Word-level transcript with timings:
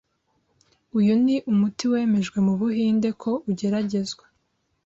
Uyu 0.97 1.13
ni 1.23 1.35
umuti 1.51 1.83
wemejwe 1.91 2.37
mu 2.47 2.53
Buhinde 2.59 3.09
ko 3.21 3.31
ugeragezwa 3.49 4.25